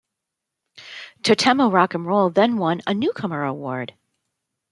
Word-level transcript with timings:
Tottemo 1.21 1.71
Rock 1.71 1.93
'n' 1.93 2.03
Roll 2.05 2.31
then 2.31 2.57
won 2.57 2.81
a 2.87 2.93
newcomer 2.95 3.43
award. 3.43 3.93